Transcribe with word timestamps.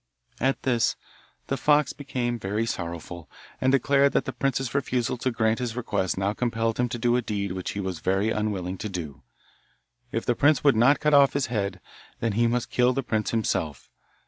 At 0.39 0.63
this 0.63 0.95
the 1.45 1.57
fox 1.57 1.93
became 1.93 2.39
very 2.39 2.65
sorrowful, 2.65 3.29
and 3.61 3.71
declared 3.71 4.13
that 4.13 4.25
the 4.25 4.33
prince's 4.33 4.73
refusal 4.73 5.15
to 5.17 5.29
grant 5.29 5.59
his 5.59 5.75
request 5.75 6.17
now 6.17 6.33
compelled 6.33 6.79
him 6.79 6.89
to 6.89 6.97
do 6.97 7.15
a 7.15 7.21
deed 7.21 7.51
which 7.51 7.73
he 7.73 7.79
was 7.79 7.99
very 7.99 8.31
unwilling 8.31 8.79
to 8.79 8.89
do 8.89 9.21
if 10.11 10.25
the 10.25 10.33
prince 10.33 10.63
would 10.63 10.75
not 10.75 11.01
cut 11.01 11.13
off 11.13 11.33
his 11.33 11.53
head, 11.53 11.79
then 12.19 12.31
he 12.31 12.47
must 12.47 12.71
kill 12.71 12.93
the 12.93 13.03
prince 13.03 13.29
himself. 13.29 13.91